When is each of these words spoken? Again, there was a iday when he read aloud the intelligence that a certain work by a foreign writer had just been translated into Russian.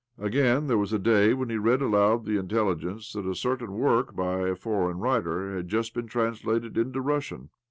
Again, 0.17 0.65
there 0.65 0.79
was 0.79 0.93
a 0.93 0.97
iday 0.97 1.35
when 1.37 1.51
he 1.51 1.57
read 1.57 1.79
aloud 1.79 2.25
the 2.25 2.39
intelligence 2.39 3.13
that 3.13 3.27
a 3.29 3.35
certain 3.35 3.73
work 3.73 4.15
by 4.15 4.47
a 4.49 4.55
foreign 4.55 4.97
writer 4.97 5.55
had 5.55 5.67
just 5.67 5.93
been 5.93 6.07
translated 6.07 6.75
into 6.75 7.01
Russian. 7.01 7.51